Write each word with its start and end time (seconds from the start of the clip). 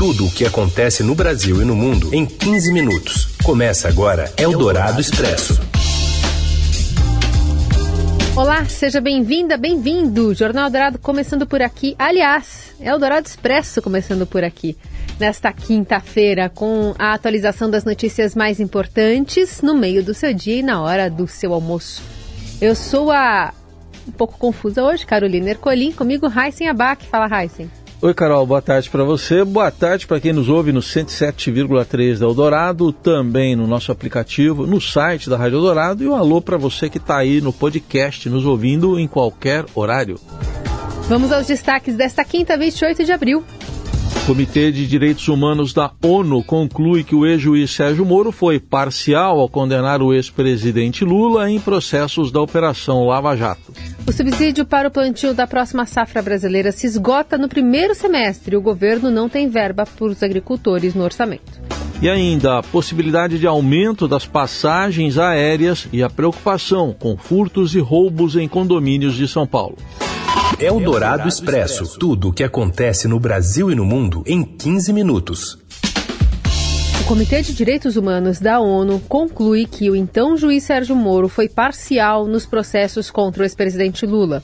Tudo 0.00 0.28
o 0.28 0.30
que 0.30 0.46
acontece 0.46 1.02
no 1.02 1.14
Brasil 1.14 1.60
e 1.60 1.64
no 1.66 1.76
mundo 1.76 2.14
em 2.14 2.24
15 2.24 2.72
minutos. 2.72 3.36
Começa 3.44 3.86
agora 3.86 4.32
Eldorado 4.38 4.98
Expresso. 4.98 5.60
Olá, 8.34 8.64
seja 8.64 8.98
bem-vinda, 8.98 9.58
bem-vindo. 9.58 10.32
Jornal 10.32 10.70
Dourado 10.70 10.98
começando 10.98 11.46
por 11.46 11.60
aqui. 11.60 11.94
Aliás, 11.98 12.74
Eldorado 12.80 13.26
Expresso 13.26 13.82
começando 13.82 14.26
por 14.26 14.42
aqui. 14.42 14.74
Nesta 15.18 15.52
quinta-feira, 15.52 16.48
com 16.48 16.94
a 16.98 17.12
atualização 17.12 17.70
das 17.70 17.84
notícias 17.84 18.34
mais 18.34 18.58
importantes 18.58 19.60
no 19.60 19.74
meio 19.74 20.02
do 20.02 20.14
seu 20.14 20.32
dia 20.32 20.60
e 20.60 20.62
na 20.62 20.80
hora 20.80 21.10
do 21.10 21.28
seu 21.28 21.52
almoço. 21.52 22.02
Eu 22.58 22.74
sou 22.74 23.12
a 23.12 23.52
um 24.08 24.12
pouco 24.12 24.38
confusa 24.38 24.82
hoje, 24.82 25.04
Carolina 25.04 25.50
Ercolim, 25.50 25.92
comigo 25.92 26.26
Heisen 26.26 26.68
Abac. 26.70 27.04
Fala, 27.04 27.28
Heisen. 27.42 27.70
Oi, 28.02 28.14
Carol, 28.14 28.46
boa 28.46 28.62
tarde 28.62 28.88
para 28.88 29.04
você. 29.04 29.44
Boa 29.44 29.70
tarde 29.70 30.06
para 30.06 30.18
quem 30.18 30.32
nos 30.32 30.48
ouve 30.48 30.72
no 30.72 30.80
107,3 30.80 32.18
da 32.18 32.24
Eldorado, 32.24 32.94
também 32.94 33.54
no 33.54 33.66
nosso 33.66 33.92
aplicativo, 33.92 34.66
no 34.66 34.80
site 34.80 35.28
da 35.28 35.36
Rádio 35.36 35.58
Eldorado 35.58 36.02
e 36.02 36.08
um 36.08 36.14
alô 36.14 36.40
para 36.40 36.56
você 36.56 36.88
que 36.88 36.96
está 36.96 37.18
aí 37.18 37.42
no 37.42 37.52
podcast, 37.52 38.26
nos 38.30 38.46
ouvindo 38.46 38.98
em 38.98 39.06
qualquer 39.06 39.66
horário. 39.74 40.18
Vamos 41.10 41.30
aos 41.30 41.46
destaques 41.46 41.94
desta 41.94 42.24
quinta, 42.24 42.56
28 42.56 43.04
de 43.04 43.12
abril. 43.12 43.44
O 44.30 44.32
Comitê 44.32 44.70
de 44.70 44.86
Direitos 44.86 45.26
Humanos 45.26 45.72
da 45.72 45.90
ONU 46.00 46.40
conclui 46.44 47.02
que 47.02 47.16
o 47.16 47.26
ex-juiz 47.26 47.68
Sérgio 47.72 48.06
Moro 48.06 48.30
foi 48.30 48.60
parcial 48.60 49.40
ao 49.40 49.48
condenar 49.48 50.00
o 50.00 50.14
ex-presidente 50.14 51.04
Lula 51.04 51.50
em 51.50 51.58
processos 51.58 52.30
da 52.30 52.40
Operação 52.40 53.04
Lava 53.04 53.36
Jato. 53.36 53.72
O 54.06 54.12
subsídio 54.12 54.64
para 54.64 54.86
o 54.86 54.90
plantio 54.90 55.34
da 55.34 55.48
próxima 55.48 55.84
safra 55.84 56.22
brasileira 56.22 56.70
se 56.70 56.86
esgota 56.86 57.36
no 57.36 57.48
primeiro 57.48 57.92
semestre. 57.92 58.54
O 58.54 58.62
governo 58.62 59.10
não 59.10 59.28
tem 59.28 59.48
verba 59.48 59.84
para 59.84 60.04
os 60.04 60.22
agricultores 60.22 60.94
no 60.94 61.02
orçamento. 61.02 61.60
E 62.00 62.08
ainda 62.08 62.58
a 62.58 62.62
possibilidade 62.62 63.36
de 63.36 63.48
aumento 63.48 64.06
das 64.06 64.26
passagens 64.26 65.18
aéreas 65.18 65.88
e 65.92 66.04
a 66.04 66.08
preocupação 66.08 66.94
com 66.96 67.16
furtos 67.16 67.74
e 67.74 67.80
roubos 67.80 68.36
em 68.36 68.46
condomínios 68.46 69.16
de 69.16 69.26
São 69.26 69.44
Paulo. 69.44 69.76
Eldorado 70.58 71.28
Expresso. 71.28 71.98
Tudo 71.98 72.28
o 72.28 72.32
que 72.32 72.42
acontece 72.42 73.06
no 73.06 73.20
Brasil 73.20 73.70
e 73.70 73.74
no 73.74 73.84
mundo 73.84 74.22
em 74.26 74.42
15 74.42 74.92
minutos. 74.92 75.58
O 77.00 77.04
Comitê 77.04 77.42
de 77.42 77.54
Direitos 77.54 77.96
Humanos 77.96 78.40
da 78.40 78.60
ONU 78.60 79.00
conclui 79.08 79.66
que 79.66 79.90
o 79.90 79.96
então 79.96 80.36
juiz 80.36 80.64
Sérgio 80.64 80.96
Moro 80.96 81.28
foi 81.28 81.48
parcial 81.48 82.26
nos 82.26 82.46
processos 82.46 83.10
contra 83.10 83.42
o 83.42 83.44
ex-presidente 83.44 84.04
Lula. 84.04 84.42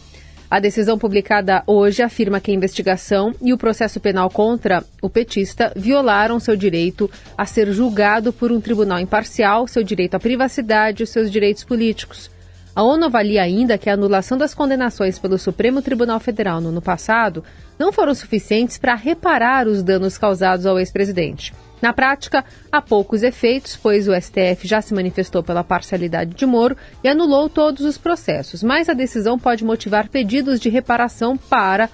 A 0.49 0.61
decisão 0.61 0.97
publicada 0.97 1.63
hoje 1.67 2.03
afirma 2.03 2.41
que 2.41 2.51
a 2.51 2.55
investigação 2.55 3.35
e 3.43 3.53
o 3.53 3.59
processo 3.59 3.99
penal 3.99 4.31
contra 4.31 4.85
o 5.03 5.11
petista 5.11 5.73
violaram 5.75 6.39
seu 6.39 6.57
direito 6.57 7.11
a 7.37 7.45
ser 7.45 7.73
julgado 7.73 8.33
por 8.33 8.53
um 8.53 8.61
tribunal 8.61 9.01
imparcial, 9.01 9.67
seu 9.67 9.83
direito 9.83 10.15
à 10.15 10.21
privacidade 10.21 11.03
e 11.03 11.07
seus 11.07 11.31
direitos 11.31 11.65
políticos. 11.65 12.31
A 12.77 12.83
ONU 12.83 13.07
avalia 13.07 13.43
ainda 13.43 13.79
que 13.79 13.89
a 13.89 13.95
anulação 13.95 14.37
das 14.37 14.53
condenações 14.53 15.19
pelo 15.19 15.39
Supremo 15.39 15.81
Tribunal 15.81 16.21
Federal 16.21 16.61
no 16.61 16.69
ano 16.69 16.83
passado 16.83 17.43
não 17.79 17.91
foram 17.91 18.15
suficientes 18.15 18.77
para 18.77 18.95
reparar 18.95 19.67
os 19.67 19.83
danos 19.83 20.19
causados 20.19 20.67
ao 20.67 20.79
ex-presidente. 20.79 21.55
Na 21.81 21.95
prática, 21.95 22.45
há 22.71 22.83
poucos 22.83 23.23
efeitos, 23.23 23.79
pois 23.83 24.07
o 24.07 24.15
STF 24.15 24.69
já 24.69 24.83
se 24.83 24.93
manifestou 24.93 25.43
pela 25.43 25.65
parcialidade 25.65 26.35
de 26.35 26.45
Moro 26.45 26.77
e 27.03 27.09
anulou 27.09 27.49
todos 27.49 27.83
os 27.83 27.97
processos, 27.97 28.63
mas 28.63 28.91
a 28.91 28.93
decisão 28.93 29.39
pode 29.39 29.65
motivar 29.65 30.11
pedidos 30.11 30.61
de 30.61 30.69
reparação 30.69 31.35
para 31.35 31.89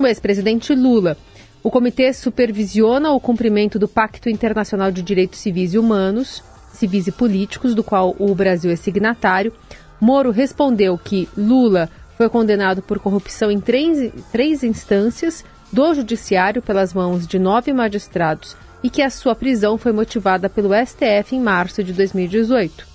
o 0.00 0.04
ex-presidente 0.04 0.74
Lula. 0.74 1.16
O 1.62 1.70
comitê 1.70 2.12
supervisiona 2.12 3.12
o 3.12 3.20
cumprimento 3.20 3.78
do 3.78 3.86
Pacto 3.86 4.28
Internacional 4.28 4.90
de 4.90 5.00
Direitos 5.00 5.38
Civis 5.38 5.74
e 5.74 5.78
Humanos, 5.78 6.42
civis 6.72 7.06
e 7.06 7.12
políticos, 7.12 7.72
do 7.72 7.84
qual 7.84 8.16
o 8.18 8.34
Brasil 8.34 8.70
é 8.70 8.76
signatário. 8.76 9.52
Moro 10.00 10.30
respondeu 10.30 10.98
que 10.98 11.28
Lula 11.36 11.88
foi 12.16 12.28
condenado 12.28 12.82
por 12.82 12.98
corrupção 12.98 13.50
em 13.50 13.60
três, 13.60 14.12
três 14.30 14.62
instâncias 14.62 15.44
do 15.72 15.94
Judiciário 15.94 16.62
pelas 16.62 16.94
mãos 16.94 17.26
de 17.26 17.38
nove 17.38 17.72
magistrados 17.72 18.56
e 18.82 18.90
que 18.90 19.02
a 19.02 19.10
sua 19.10 19.34
prisão 19.34 19.78
foi 19.78 19.92
motivada 19.92 20.48
pelo 20.48 20.70
STF 20.74 21.34
em 21.34 21.40
março 21.40 21.82
de 21.82 21.92
2018. 21.92 22.86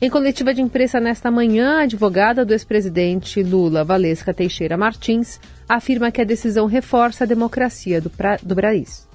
Em 0.00 0.10
coletiva 0.10 0.52
de 0.52 0.60
imprensa 0.60 1.00
nesta 1.00 1.30
manhã, 1.30 1.78
a 1.78 1.82
advogada 1.82 2.44
do 2.44 2.52
ex-presidente 2.52 3.42
Lula, 3.42 3.84
Valesca 3.84 4.34
Teixeira 4.34 4.76
Martins, 4.76 5.40
afirma 5.68 6.10
que 6.10 6.20
a 6.20 6.24
decisão 6.24 6.66
reforça 6.66 7.24
a 7.24 7.26
democracia 7.26 8.00
do, 8.00 8.10
pra, 8.10 8.36
do 8.42 8.54
Brasil. 8.54 9.13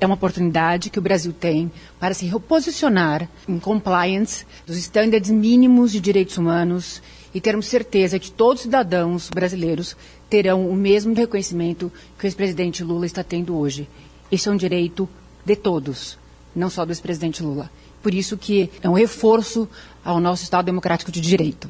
É 0.00 0.06
uma 0.06 0.14
oportunidade 0.14 0.88
que 0.88 0.98
o 0.98 1.02
Brasil 1.02 1.30
tem 1.30 1.70
para 1.98 2.14
se 2.14 2.24
reposicionar 2.24 3.28
em 3.46 3.58
compliance 3.58 4.46
dos 4.66 4.78
estándares 4.78 5.28
mínimos 5.28 5.92
de 5.92 6.00
direitos 6.00 6.38
humanos 6.38 7.02
e 7.34 7.40
termos 7.40 7.66
certeza 7.66 8.18
que 8.18 8.30
todos 8.30 8.60
os 8.60 8.62
cidadãos 8.62 9.28
brasileiros 9.28 9.94
terão 10.30 10.66
o 10.70 10.74
mesmo 10.74 11.14
reconhecimento 11.14 11.92
que 12.18 12.24
o 12.24 12.26
ex-presidente 12.26 12.82
Lula 12.82 13.04
está 13.04 13.22
tendo 13.22 13.54
hoje. 13.54 13.86
Esse 14.32 14.48
é 14.48 14.52
um 14.52 14.56
direito 14.56 15.06
de 15.44 15.54
todos, 15.54 16.18
não 16.56 16.70
só 16.70 16.86
do 16.86 16.92
ex-presidente 16.92 17.42
Lula. 17.42 17.70
Por 18.02 18.14
isso 18.14 18.38
que 18.38 18.70
é 18.82 18.88
um 18.88 18.94
reforço 18.94 19.68
ao 20.02 20.18
nosso 20.18 20.44
Estado 20.44 20.64
democrático 20.64 21.12
de 21.12 21.20
direito. 21.20 21.68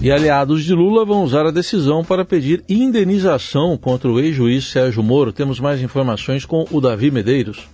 E 0.00 0.12
aliados 0.12 0.62
de 0.62 0.72
Lula 0.72 1.04
vão 1.04 1.24
usar 1.24 1.44
a 1.44 1.50
decisão 1.50 2.04
para 2.04 2.24
pedir 2.24 2.62
indenização 2.68 3.76
contra 3.76 4.08
o 4.08 4.20
ex-juiz 4.20 4.70
Sérgio 4.70 5.02
Moro. 5.02 5.32
Temos 5.32 5.58
mais 5.58 5.82
informações 5.82 6.44
com 6.44 6.64
o 6.70 6.80
Davi 6.80 7.10
Medeiros. 7.10 7.68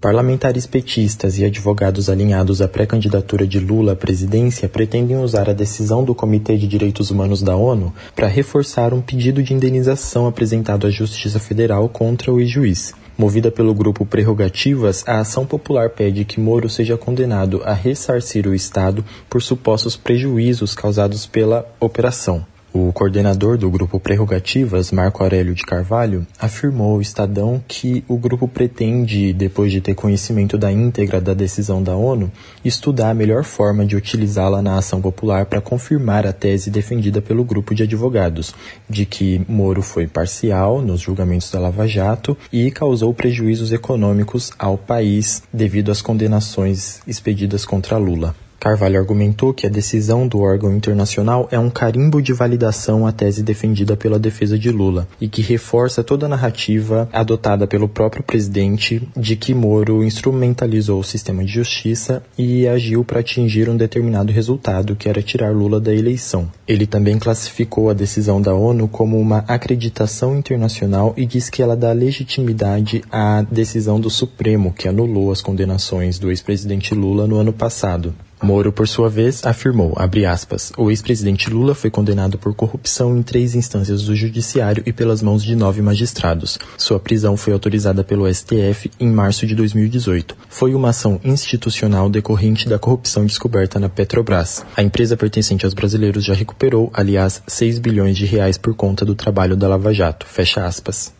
Parlamentares 0.00 0.66
petistas 0.66 1.38
e 1.38 1.44
advogados 1.44 2.08
alinhados 2.08 2.62
à 2.62 2.68
pré-candidatura 2.68 3.46
de 3.46 3.60
Lula 3.60 3.92
à 3.92 3.96
presidência 3.96 4.70
pretendem 4.70 5.18
usar 5.18 5.50
a 5.50 5.52
decisão 5.52 6.02
do 6.02 6.14
Comitê 6.14 6.56
de 6.56 6.66
Direitos 6.66 7.10
Humanos 7.10 7.42
da 7.42 7.54
ONU 7.56 7.92
para 8.14 8.26
reforçar 8.26 8.94
um 8.94 9.02
pedido 9.02 9.42
de 9.42 9.52
indenização 9.52 10.26
apresentado 10.26 10.86
à 10.86 10.90
Justiça 10.90 11.38
Federal 11.38 11.90
contra 11.90 12.32
o 12.32 12.40
ex-juiz. 12.40 12.94
Movida 13.18 13.50
pelo 13.50 13.72
grupo 13.72 14.04
Prerrogativas, 14.04 15.02
a 15.08 15.20
ação 15.20 15.46
popular 15.46 15.88
pede 15.88 16.24
que 16.24 16.38
Moro 16.38 16.68
seja 16.68 16.98
condenado 16.98 17.62
a 17.64 17.72
ressarcir 17.72 18.46
o 18.46 18.54
Estado 18.54 19.02
por 19.30 19.42
supostos 19.42 19.96
prejuízos 19.96 20.74
causados 20.74 21.24
pela 21.24 21.66
operação. 21.80 22.44
O 22.78 22.92
coordenador 22.92 23.56
do 23.56 23.70
grupo 23.70 23.98
Prerrogativas, 23.98 24.92
Marco 24.92 25.22
Aurélio 25.22 25.54
de 25.54 25.62
Carvalho, 25.62 26.26
afirmou 26.38 26.92
ao 26.92 27.00
Estadão 27.00 27.58
que 27.66 28.04
o 28.06 28.18
grupo 28.18 28.46
pretende, 28.46 29.32
depois 29.32 29.72
de 29.72 29.80
ter 29.80 29.94
conhecimento 29.94 30.58
da 30.58 30.70
íntegra 30.70 31.18
da 31.18 31.32
decisão 31.32 31.82
da 31.82 31.96
ONU, 31.96 32.30
estudar 32.62 33.08
a 33.08 33.14
melhor 33.14 33.44
forma 33.44 33.86
de 33.86 33.96
utilizá-la 33.96 34.60
na 34.60 34.76
ação 34.76 35.00
popular 35.00 35.46
para 35.46 35.62
confirmar 35.62 36.26
a 36.26 36.34
tese 36.34 36.68
defendida 36.68 37.22
pelo 37.22 37.44
grupo 37.44 37.74
de 37.74 37.84
advogados, 37.84 38.54
de 38.90 39.06
que 39.06 39.40
Moro 39.48 39.80
foi 39.80 40.06
parcial 40.06 40.82
nos 40.82 41.00
julgamentos 41.00 41.50
da 41.50 41.58
Lava 41.58 41.88
Jato 41.88 42.36
e 42.52 42.70
causou 42.70 43.14
prejuízos 43.14 43.72
econômicos 43.72 44.52
ao 44.58 44.76
país 44.76 45.42
devido 45.50 45.90
às 45.90 46.02
condenações 46.02 47.00
expedidas 47.06 47.64
contra 47.64 47.96
Lula. 47.96 48.34
Carvalho 48.58 48.98
argumentou 48.98 49.52
que 49.52 49.66
a 49.66 49.70
decisão 49.70 50.26
do 50.26 50.40
órgão 50.40 50.74
internacional 50.74 51.48
é 51.50 51.58
um 51.58 51.70
carimbo 51.70 52.20
de 52.20 52.32
validação 52.32 53.06
à 53.06 53.12
tese 53.12 53.42
defendida 53.42 53.96
pela 53.96 54.18
defesa 54.18 54.58
de 54.58 54.70
Lula 54.70 55.06
e 55.20 55.28
que 55.28 55.42
reforça 55.42 56.02
toda 56.02 56.26
a 56.26 56.28
narrativa 56.28 57.08
adotada 57.12 57.66
pelo 57.66 57.88
próprio 57.88 58.22
presidente 58.22 59.06
de 59.16 59.36
que 59.36 59.54
Moro 59.54 60.02
instrumentalizou 60.02 61.00
o 61.00 61.04
sistema 61.04 61.44
de 61.44 61.52
justiça 61.52 62.22
e 62.36 62.66
agiu 62.66 63.04
para 63.04 63.20
atingir 63.20 63.68
um 63.68 63.76
determinado 63.76 64.32
resultado, 64.32 64.96
que 64.96 65.08
era 65.08 65.22
tirar 65.22 65.52
Lula 65.52 65.80
da 65.80 65.94
eleição. 65.94 66.50
Ele 66.66 66.86
também 66.86 67.18
classificou 67.18 67.90
a 67.90 67.94
decisão 67.94 68.40
da 68.40 68.54
ONU 68.54 68.88
como 68.88 69.18
uma 69.18 69.44
acreditação 69.46 70.36
internacional 70.36 71.14
e 71.16 71.24
diz 71.26 71.48
que 71.50 71.62
ela 71.62 71.76
dá 71.76 71.92
legitimidade 71.92 73.02
à 73.10 73.42
decisão 73.42 74.00
do 74.00 74.10
Supremo, 74.10 74.72
que 74.72 74.88
anulou 74.88 75.30
as 75.30 75.40
condenações 75.40 76.18
do 76.18 76.30
ex-presidente 76.30 76.94
Lula 76.94 77.26
no 77.26 77.36
ano 77.36 77.52
passado. 77.52 78.14
Moro, 78.42 78.72
por 78.72 78.86
sua 78.86 79.08
vez, 79.08 79.44
afirmou, 79.46 79.94
aspas, 80.28 80.72
o 80.76 80.90
ex-presidente 80.90 81.50
Lula 81.50 81.74
foi 81.74 81.90
condenado 81.90 82.38
por 82.38 82.54
corrupção 82.54 83.16
em 83.16 83.22
três 83.22 83.54
instâncias 83.54 84.02
do 84.02 84.14
judiciário 84.14 84.82
e 84.86 84.92
pelas 84.92 85.22
mãos 85.22 85.42
de 85.42 85.56
nove 85.56 85.80
magistrados. 85.80 86.58
Sua 86.76 87.00
prisão 87.00 87.36
foi 87.36 87.52
autorizada 87.52 88.04
pelo 88.04 88.32
STF 88.32 88.90
em 89.00 89.10
março 89.10 89.46
de 89.46 89.54
2018. 89.54 90.36
Foi 90.48 90.74
uma 90.74 90.90
ação 90.90 91.20
institucional 91.24 92.10
decorrente 92.10 92.68
da 92.68 92.78
corrupção 92.78 93.24
descoberta 93.24 93.80
na 93.80 93.88
Petrobras. 93.88 94.64
A 94.76 94.82
empresa 94.82 95.16
pertencente 95.16 95.64
aos 95.64 95.74
brasileiros 95.74 96.24
já 96.24 96.34
recuperou, 96.34 96.90
aliás, 96.92 97.42
6 97.46 97.78
bilhões 97.78 98.16
de 98.16 98.26
reais 98.26 98.58
por 98.58 98.74
conta 98.74 99.04
do 99.04 99.14
trabalho 99.14 99.56
da 99.56 99.68
Lava 99.68 99.92
Jato. 99.92 100.26
Fecha 100.26 100.64
aspas. 100.64 101.12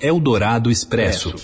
Eldorado 0.00 0.70
Expresso 0.70 1.34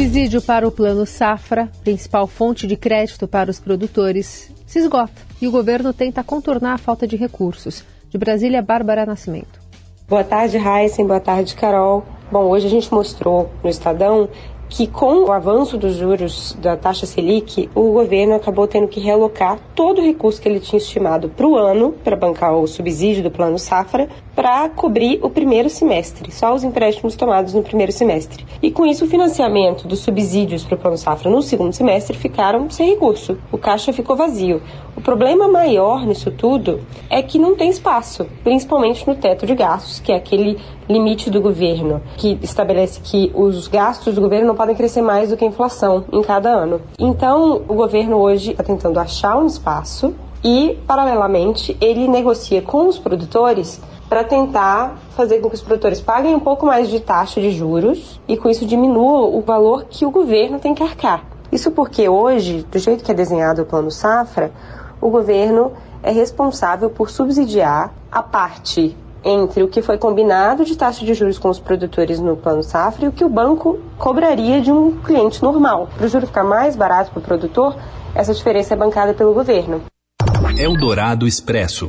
subsídio 0.00 0.40
para 0.40 0.66
o 0.66 0.72
Plano 0.72 1.04
Safra, 1.04 1.68
principal 1.84 2.26
fonte 2.26 2.66
de 2.66 2.74
crédito 2.74 3.28
para 3.28 3.50
os 3.50 3.60
produtores, 3.60 4.50
se 4.64 4.78
esgota 4.78 5.12
e 5.42 5.46
o 5.46 5.50
governo 5.50 5.92
tenta 5.92 6.24
contornar 6.24 6.72
a 6.72 6.78
falta 6.78 7.06
de 7.06 7.16
recursos. 7.16 7.84
De 8.08 8.16
Brasília, 8.16 8.62
Bárbara 8.62 9.04
Nascimento. 9.04 9.60
Boa 10.08 10.24
tarde, 10.24 10.56
Heisen. 10.56 11.06
Boa 11.06 11.20
tarde, 11.20 11.54
Carol. 11.54 12.02
Bom, 12.32 12.44
hoje 12.46 12.66
a 12.66 12.70
gente 12.70 12.90
mostrou 12.90 13.50
no 13.62 13.68
Estadão 13.68 14.30
que 14.70 14.86
com 14.86 15.24
o 15.24 15.32
avanço 15.32 15.76
dos 15.76 15.96
juros 15.96 16.56
da 16.60 16.76
taxa 16.76 17.04
Selic, 17.04 17.68
o 17.74 17.90
governo 17.92 18.36
acabou 18.36 18.68
tendo 18.68 18.86
que 18.86 19.00
realocar 19.00 19.58
todo 19.74 20.00
o 20.00 20.04
recurso 20.04 20.40
que 20.40 20.48
ele 20.48 20.60
tinha 20.60 20.78
estimado 20.78 21.28
para 21.28 21.46
o 21.46 21.56
ano, 21.56 21.92
para 22.04 22.16
bancar 22.16 22.56
o 22.56 22.66
subsídio 22.68 23.24
do 23.24 23.30
Plano 23.32 23.58
Safra, 23.58 24.08
para 24.34 24.68
cobrir 24.68 25.18
o 25.22 25.28
primeiro 25.28 25.68
semestre, 25.68 26.30
só 26.32 26.54
os 26.54 26.62
empréstimos 26.62 27.16
tomados 27.16 27.52
no 27.52 27.62
primeiro 27.62 27.92
semestre. 27.92 28.46
E 28.62 28.70
com 28.70 28.86
isso, 28.86 29.04
o 29.04 29.08
financiamento 29.08 29.88
dos 29.88 29.98
subsídios 29.98 30.64
para 30.64 30.76
o 30.76 30.78
Plano 30.78 30.96
Safra 30.96 31.28
no 31.28 31.42
segundo 31.42 31.72
semestre 31.72 32.16
ficaram 32.16 32.70
sem 32.70 32.90
recurso. 32.90 33.36
O 33.50 33.58
caixa 33.58 33.92
ficou 33.92 34.16
vazio. 34.16 34.62
O 34.96 35.00
problema 35.00 35.48
maior 35.48 36.06
nisso 36.06 36.30
tudo 36.30 36.80
é 37.08 37.22
que 37.22 37.38
não 37.38 37.56
tem 37.56 37.70
espaço, 37.70 38.26
principalmente 38.44 39.06
no 39.06 39.14
teto 39.14 39.46
de 39.46 39.54
gastos, 39.54 39.98
que 39.98 40.12
é 40.12 40.16
aquele 40.16 40.58
limite 40.88 41.30
do 41.30 41.40
governo, 41.40 42.02
que 42.16 42.38
estabelece 42.42 43.00
que 43.00 43.30
os 43.34 43.68
gastos 43.68 44.14
do 44.14 44.20
governo 44.20 44.48
não 44.48 44.56
podem 44.60 44.76
crescer 44.76 45.00
mais 45.00 45.30
do 45.30 45.38
que 45.38 45.44
a 45.46 45.48
inflação 45.48 46.04
em 46.12 46.20
cada 46.20 46.50
ano. 46.50 46.82
Então, 46.98 47.62
o 47.66 47.74
governo 47.74 48.18
hoje 48.18 48.50
está 48.50 48.62
tentando 48.62 49.00
achar 49.00 49.38
um 49.38 49.46
espaço 49.46 50.14
e, 50.44 50.78
paralelamente, 50.86 51.74
ele 51.80 52.06
negocia 52.06 52.60
com 52.60 52.86
os 52.86 52.98
produtores 52.98 53.80
para 54.06 54.22
tentar 54.22 54.98
fazer 55.16 55.38
com 55.38 55.48
que 55.48 55.54
os 55.54 55.62
produtores 55.62 56.02
paguem 56.02 56.34
um 56.34 56.40
pouco 56.40 56.66
mais 56.66 56.90
de 56.90 57.00
taxa 57.00 57.40
de 57.40 57.52
juros 57.52 58.20
e 58.28 58.36
com 58.36 58.50
isso 58.50 58.66
diminua 58.66 59.28
o 59.28 59.40
valor 59.40 59.86
que 59.88 60.04
o 60.04 60.10
governo 60.10 60.58
tem 60.58 60.74
que 60.74 60.82
arcar. 60.82 61.24
Isso 61.50 61.70
porque 61.70 62.06
hoje, 62.06 62.62
do 62.70 62.78
jeito 62.78 63.02
que 63.02 63.10
é 63.10 63.14
desenhado 63.14 63.62
o 63.62 63.64
plano 63.64 63.90
safra, 63.90 64.52
o 65.00 65.08
governo 65.08 65.72
é 66.02 66.10
responsável 66.10 66.90
por 66.90 67.08
subsidiar 67.08 67.94
a 68.12 68.22
parte 68.22 68.94
entre 69.24 69.62
o 69.62 69.68
que 69.68 69.82
foi 69.82 69.98
combinado 69.98 70.64
de 70.64 70.76
taxa 70.76 71.04
de 71.04 71.14
juros 71.14 71.38
com 71.38 71.48
os 71.48 71.58
produtores 71.58 72.20
no 72.20 72.36
plano 72.36 72.62
safra 72.62 73.04
e 73.04 73.08
o 73.08 73.12
que 73.12 73.24
o 73.24 73.28
banco 73.28 73.78
cobraria 73.98 74.60
de 74.60 74.72
um 74.72 74.96
cliente 75.00 75.42
normal. 75.42 75.88
Para 75.96 76.06
o 76.06 76.08
juro 76.08 76.26
ficar 76.26 76.44
mais 76.44 76.76
barato 76.76 77.10
para 77.10 77.20
o 77.20 77.22
produtor, 77.22 77.76
essa 78.14 78.34
diferença 78.34 78.74
é 78.74 78.76
bancada 78.76 79.14
pelo 79.14 79.34
governo. 79.34 79.82
Eldorado 80.58 81.26
Expresso. 81.26 81.88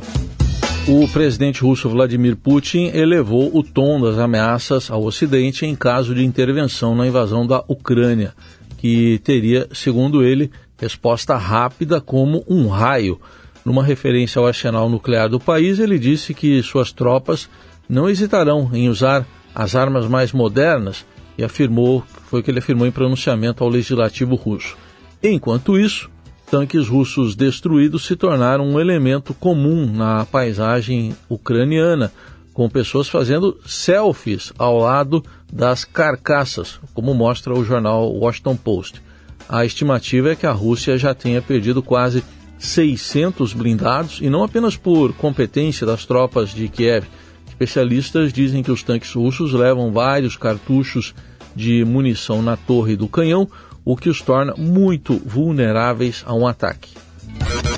O 0.88 1.06
presidente 1.06 1.62
russo 1.62 1.88
Vladimir 1.88 2.36
Putin 2.36 2.90
elevou 2.92 3.56
o 3.56 3.62
tom 3.62 4.00
das 4.00 4.18
ameaças 4.18 4.90
ao 4.90 5.04
Ocidente 5.04 5.64
em 5.64 5.76
caso 5.76 6.12
de 6.12 6.24
intervenção 6.24 6.94
na 6.94 7.06
invasão 7.06 7.46
da 7.46 7.62
Ucrânia, 7.68 8.34
que 8.78 9.20
teria, 9.22 9.68
segundo 9.72 10.24
ele, 10.24 10.50
resposta 10.76 11.36
rápida 11.36 12.00
como 12.00 12.42
um 12.48 12.66
raio. 12.66 13.20
Numa 13.64 13.84
referência 13.84 14.40
ao 14.40 14.46
arsenal 14.46 14.88
nuclear 14.88 15.28
do 15.28 15.38
país, 15.38 15.78
ele 15.78 15.98
disse 15.98 16.34
que 16.34 16.62
suas 16.62 16.92
tropas 16.92 17.48
não 17.88 18.08
hesitarão 18.08 18.70
em 18.72 18.88
usar 18.88 19.26
as 19.54 19.76
armas 19.76 20.06
mais 20.06 20.32
modernas 20.32 21.04
e 21.36 21.44
afirmou, 21.44 22.04
foi 22.28 22.40
o 22.40 22.42
que 22.42 22.50
ele 22.50 22.58
afirmou 22.58 22.86
em 22.86 22.92
pronunciamento 22.92 23.62
ao 23.62 23.70
legislativo 23.70 24.34
russo. 24.34 24.76
Enquanto 25.22 25.78
isso, 25.78 26.10
tanques 26.50 26.88
russos 26.88 27.36
destruídos 27.36 28.04
se 28.04 28.16
tornaram 28.16 28.66
um 28.66 28.80
elemento 28.80 29.32
comum 29.32 29.86
na 29.86 30.26
paisagem 30.26 31.16
ucraniana, 31.28 32.12
com 32.52 32.68
pessoas 32.68 33.08
fazendo 33.08 33.58
selfies 33.64 34.52
ao 34.58 34.78
lado 34.78 35.24
das 35.50 35.84
carcaças, 35.84 36.78
como 36.92 37.14
mostra 37.14 37.54
o 37.54 37.64
jornal 37.64 38.12
Washington 38.12 38.56
Post. 38.56 39.00
A 39.48 39.64
estimativa 39.64 40.32
é 40.32 40.36
que 40.36 40.46
a 40.46 40.52
Rússia 40.52 40.98
já 40.98 41.14
tenha 41.14 41.40
perdido 41.40 41.82
quase 41.82 42.22
600 42.62 43.52
blindados 43.52 44.20
e 44.22 44.30
não 44.30 44.44
apenas 44.44 44.76
por 44.76 45.12
competência 45.14 45.84
das 45.84 46.06
tropas 46.06 46.50
de 46.50 46.68
Kiev. 46.68 47.06
Especialistas 47.48 48.32
dizem 48.32 48.62
que 48.62 48.70
os 48.70 48.84
tanques 48.84 49.12
russos 49.12 49.52
levam 49.52 49.92
vários 49.92 50.36
cartuchos 50.36 51.12
de 51.56 51.84
munição 51.84 52.40
na 52.40 52.56
torre 52.56 52.96
do 52.96 53.08
canhão, 53.08 53.48
o 53.84 53.96
que 53.96 54.08
os 54.08 54.22
torna 54.22 54.54
muito 54.56 55.20
vulneráveis 55.26 56.22
a 56.24 56.32
um 56.34 56.46
ataque. 56.46 56.90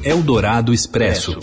Eldorado 0.05 0.73
Expresso. 0.73 1.39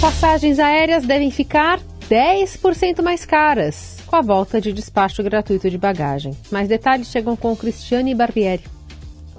Passagens 0.00 0.58
aéreas 0.58 1.04
devem 1.04 1.30
ficar 1.30 1.78
10% 2.10 3.02
mais 3.02 3.26
caras 3.26 3.98
com 4.06 4.16
a 4.16 4.22
volta 4.22 4.60
de 4.60 4.72
despacho 4.72 5.22
gratuito 5.22 5.68
de 5.68 5.76
bagagem. 5.76 6.34
Mais 6.50 6.68
detalhes 6.68 7.08
chegam 7.08 7.36
com 7.36 7.54
Cristiane 7.54 8.14
Barbieri. 8.14 8.73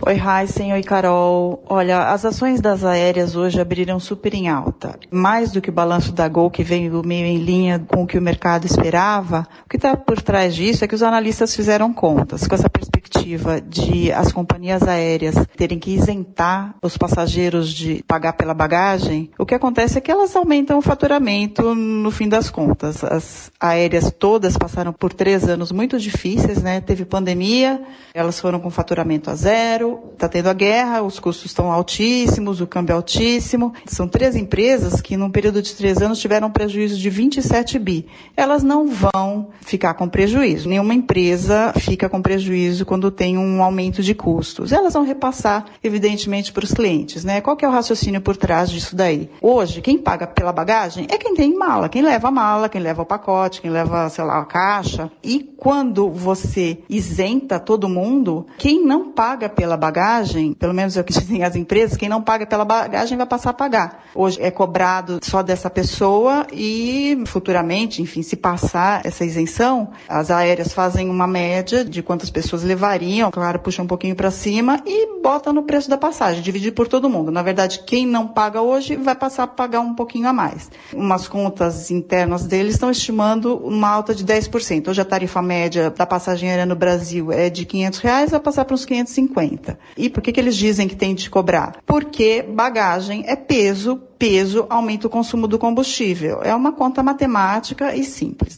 Oi, 0.01 0.19
Heisen, 0.19 0.73
oi, 0.73 0.83
Carol. 0.83 1.63
Olha, 1.69 2.09
as 2.09 2.25
ações 2.25 2.59
das 2.59 2.83
aéreas 2.83 3.35
hoje 3.35 3.61
abriram 3.61 3.97
super 3.97 4.33
em 4.33 4.49
alta. 4.49 4.99
Mais 5.09 5.51
do 5.53 5.61
que 5.61 5.69
o 5.69 5.73
balanço 5.73 6.11
da 6.11 6.27
Gol, 6.27 6.51
que 6.51 6.63
veio 6.63 7.01
meio 7.03 7.25
em 7.25 7.37
linha 7.37 7.79
com 7.79 8.03
o 8.03 8.07
que 8.07 8.17
o 8.17 8.21
mercado 8.21 8.65
esperava, 8.65 9.47
o 9.65 9.69
que 9.69 9.77
está 9.77 9.95
por 9.95 10.21
trás 10.21 10.53
disso 10.53 10.83
é 10.83 10.87
que 10.87 10.95
os 10.95 11.01
analistas 11.01 11.55
fizeram 11.55 11.93
contas 11.93 12.45
com 12.45 12.53
essa 12.53 12.69
perspectiva 12.69 13.61
de 13.61 14.11
as 14.11 14.33
companhias 14.33 14.83
aéreas 14.83 15.35
terem 15.55 15.79
que 15.79 15.91
isentar 15.91 16.75
os 16.81 16.97
passageiros 16.97 17.71
de 17.71 18.03
pagar 18.05 18.33
pela 18.33 18.53
bagagem. 18.53 19.31
O 19.39 19.45
que 19.45 19.55
acontece 19.55 19.97
é 19.97 20.01
que 20.01 20.11
elas 20.11 20.35
aumentam 20.35 20.77
o 20.77 20.81
faturamento 20.81 21.73
no 21.73 22.11
fim 22.11 22.27
das 22.27 22.49
contas. 22.49 23.03
As 23.03 23.49
aéreas 23.59 24.11
todas 24.11 24.57
passaram 24.57 24.91
por 24.91 25.13
três 25.13 25.47
anos 25.47 25.71
muito 25.71 25.97
difíceis, 25.97 26.61
né? 26.61 26.81
Teve 26.81 27.05
pandemia, 27.05 27.81
elas 28.13 28.39
foram 28.39 28.59
com 28.59 28.69
faturamento 28.69 29.29
a 29.29 29.35
zero, 29.35 29.84
está 30.13 30.27
tendo 30.27 30.47
a 30.47 30.53
guerra, 30.53 31.01
os 31.01 31.19
custos 31.19 31.45
estão 31.45 31.71
altíssimos, 31.71 32.61
o 32.61 32.67
câmbio 32.67 32.93
é 32.93 32.95
altíssimo. 32.95 33.73
São 33.85 34.07
três 34.07 34.35
empresas 34.35 35.01
que, 35.01 35.17
num 35.17 35.29
período 35.29 35.61
de 35.61 35.75
três 35.75 36.01
anos, 36.01 36.19
tiveram 36.19 36.49
prejuízo 36.51 36.97
de 36.97 37.09
27 37.09 37.77
bi. 37.79 38.05
Elas 38.35 38.63
não 38.63 38.87
vão 38.87 39.49
ficar 39.61 39.93
com 39.93 40.07
prejuízo. 40.07 40.69
Nenhuma 40.69 40.93
empresa 40.93 41.73
fica 41.77 42.09
com 42.09 42.21
prejuízo 42.21 42.85
quando 42.85 43.11
tem 43.11 43.37
um 43.37 43.61
aumento 43.61 44.01
de 44.01 44.13
custos. 44.13 44.71
Elas 44.71 44.93
vão 44.93 45.03
repassar, 45.03 45.65
evidentemente, 45.83 46.51
para 46.51 46.63
os 46.63 46.73
clientes. 46.73 47.23
Né? 47.23 47.41
Qual 47.41 47.57
é 47.61 47.67
o 47.67 47.71
raciocínio 47.71 48.21
por 48.21 48.37
trás 48.37 48.69
disso 48.69 48.95
daí? 48.95 49.29
Hoje, 49.41 49.81
quem 49.81 49.97
paga 49.97 50.27
pela 50.27 50.51
bagagem 50.51 51.07
é 51.09 51.17
quem 51.17 51.33
tem 51.33 51.55
mala, 51.55 51.89
quem 51.89 52.01
leva 52.01 52.27
a 52.27 52.31
mala, 52.31 52.69
quem 52.69 52.81
leva 52.81 53.01
o 53.01 53.05
pacote, 53.05 53.61
quem 53.61 53.71
leva, 53.71 54.09
sei 54.09 54.23
lá, 54.23 54.39
a 54.39 54.45
caixa. 54.45 55.11
E 55.23 55.39
quando 55.39 56.09
você 56.09 56.79
isenta 56.89 57.59
todo 57.59 57.89
mundo, 57.89 58.45
quem 58.57 58.85
não 58.85 59.11
paga 59.11 59.49
pela 59.49 59.74
pela 59.75 59.77
bagagem, 59.77 60.53
pelo 60.53 60.73
menos 60.73 60.97
é 60.97 61.01
o 61.01 61.03
que 61.03 61.13
dizem 61.19 61.43
as 61.43 61.55
empresas, 61.55 61.97
quem 61.97 62.09
não 62.09 62.21
paga 62.21 62.45
pela 62.45 62.65
bagagem 62.65 63.17
vai 63.17 63.27
passar 63.27 63.51
a 63.51 63.53
pagar. 63.53 64.05
Hoje 64.15 64.41
é 64.41 64.49
cobrado 64.49 65.19
só 65.21 65.43
dessa 65.43 65.69
pessoa 65.69 66.47
e 66.51 67.21
futuramente, 67.27 68.01
enfim, 68.01 68.21
se 68.21 68.35
passar 68.35 69.05
essa 69.05 69.25
isenção, 69.25 69.89
as 70.07 70.31
aéreas 70.31 70.73
fazem 70.73 71.09
uma 71.09 71.27
média 71.27 71.83
de 71.83 72.01
quantas 72.01 72.29
pessoas 72.29 72.63
levariam, 72.63 73.29
claro, 73.31 73.59
puxa 73.59 73.81
um 73.81 73.87
pouquinho 73.87 74.15
para 74.15 74.31
cima 74.31 74.81
e 74.85 75.21
bota 75.21 75.51
no 75.51 75.63
preço 75.63 75.89
da 75.89 75.97
passagem, 75.97 76.41
dividir 76.41 76.71
por 76.71 76.87
todo 76.87 77.09
mundo. 77.09 77.31
Na 77.31 77.41
verdade, 77.41 77.79
quem 77.85 78.05
não 78.05 78.27
paga 78.27 78.61
hoje 78.61 78.95
vai 78.95 79.15
passar 79.15 79.43
a 79.43 79.47
pagar 79.47 79.81
um 79.81 79.93
pouquinho 79.93 80.27
a 80.27 80.33
mais. 80.33 80.69
Umas 80.93 81.27
contas 81.27 81.91
internas 81.91 82.45
deles 82.45 82.75
estão 82.75 82.89
estimando 82.89 83.57
uma 83.57 83.89
alta 83.89 84.13
de 84.15 84.23
10%. 84.23 84.87
Hoje 84.87 85.01
a 85.01 85.05
tarifa 85.05 85.41
média 85.41 85.89
da 85.89 86.05
passagem 86.05 86.49
aérea 86.49 86.65
no 86.65 86.75
Brasil 86.75 87.31
é 87.31 87.49
de 87.49 87.65
500 87.65 87.99
reais, 87.99 88.31
vai 88.31 88.39
passar 88.39 88.65
para 88.65 88.73
uns 88.73 88.85
550. 88.85 89.64
E 89.97 90.09
por 90.09 90.21
que, 90.21 90.31
que 90.31 90.39
eles 90.39 90.55
dizem 90.55 90.87
que 90.87 90.95
tem 90.95 91.15
de 91.15 91.29
cobrar? 91.29 91.77
Porque 91.85 92.43
bagagem 92.43 93.23
é 93.27 93.35
peso, 93.35 93.97
peso 94.17 94.65
aumenta 94.69 95.07
o 95.07 95.09
consumo 95.09 95.47
do 95.47 95.57
combustível. 95.57 96.41
É 96.43 96.53
uma 96.53 96.71
conta 96.71 97.01
matemática 97.01 97.95
e 97.95 98.03
simples. 98.03 98.57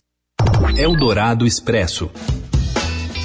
Eldorado 0.77 1.45
Expresso. 1.45 2.09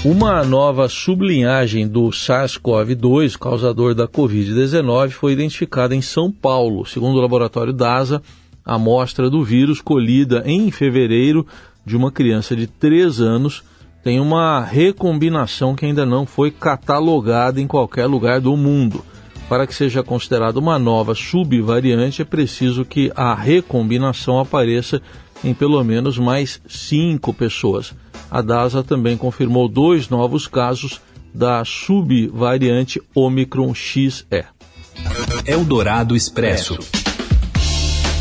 Uma 0.05 0.43
nova 0.43 0.89
sublinhagem 0.89 1.87
do 1.87 2.09
SARS-CoV-2, 2.09 3.39
causador 3.39 3.95
da 3.95 4.09
Covid-19, 4.09 5.11
foi 5.11 5.33
identificada 5.33 5.95
em 5.95 6.03
São 6.03 6.33
Paulo. 6.33 6.85
Segundo 6.85 7.19
o 7.19 7.21
laboratório 7.21 7.73
DASA, 7.73 8.21
a 8.65 8.75
amostra 8.75 9.31
do 9.31 9.45
vírus 9.45 9.81
colhida 9.81 10.43
em 10.45 10.71
fevereiro 10.73 11.47
de 11.87 11.97
uma 11.97 12.11
criança 12.11 12.57
de 12.57 12.67
3 12.67 13.21
anos 13.21 13.63
tem 14.03 14.19
uma 14.21 14.61
recombinação 14.61 15.75
que 15.75 15.87
ainda 15.87 16.05
não 16.05 16.27
foi 16.27 16.51
catalogada 16.51 17.61
em 17.61 17.67
qualquer 17.67 18.07
lugar 18.07 18.41
do 18.41 18.57
mundo. 18.57 19.05
Para 19.49 19.67
que 19.67 19.75
seja 19.75 20.03
considerada 20.03 20.59
uma 20.59 20.79
nova 20.79 21.15
subvariante, 21.15 22.23
é 22.23 22.25
preciso 22.25 22.85
que 22.85 23.13
a 23.15 23.35
recombinação 23.35 24.39
apareça 24.39 25.01
em 25.45 25.53
pelo 25.53 25.83
menos 25.85 26.19
mais 26.19 26.61
cinco 26.67 27.33
pessoas. 27.35 27.95
A 28.31 28.41
DASA 28.41 28.83
também 28.83 29.17
confirmou 29.17 29.69
dois 29.69 30.09
novos 30.09 30.47
casos 30.47 31.01
da 31.35 31.65
subvariante 31.65 33.01
Omicron 33.15 33.75
XE. 33.75 34.45
Eldorado 35.47 36.17
Expresso. 36.17 37.02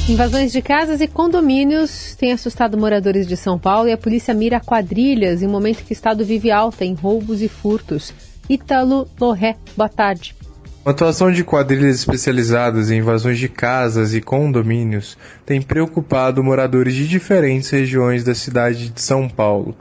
Invasões 0.10 0.51
de 0.51 0.62
casas 0.62 1.00
e 1.00 1.08
condomínios 1.08 2.15
têm 2.15 2.34
assustado 2.34 2.77
moradores 2.77 3.27
de 3.27 3.38
São 3.38 3.58
Paulo 3.58 3.88
e 3.88 3.91
a 3.91 3.98
polícia 3.98 4.34
mira 4.34 4.60
quadrilhas 4.60 5.41
em 5.41 5.48
um 5.48 5.51
momento 5.51 5.84
que 5.84 5.91
o 5.91 5.93
estado 5.93 6.25
vive 6.25 6.51
alta 6.51 6.84
em 6.84 6.93
roubos 6.93 7.41
e 7.41 7.48
furtos. 7.48 8.13
Ítalo 8.50 9.08
Loré, 9.20 9.55
boa 9.77 9.88
tarde. 9.88 10.36
A 10.84 10.89
atuação 10.89 11.31
de 11.31 11.43
quadrilhas 11.43 11.98
especializadas 11.98 12.89
em 12.89 12.98
invasões 12.98 13.38
de 13.38 13.48
casas 13.48 14.15
e 14.15 14.20
condomínios 14.20 15.15
tem 15.46 15.62
preocupado 15.62 16.43
moradores 16.43 16.96
de 16.96 17.08
diferentes 17.08 17.70
regiões 17.70 18.24
da 18.24 18.34
cidade 18.34 18.89
de 18.89 19.00
São 19.00 19.29
Paulo. 19.29 19.77